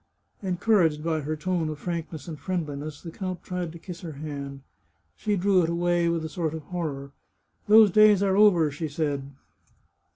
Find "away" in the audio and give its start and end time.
5.69-6.09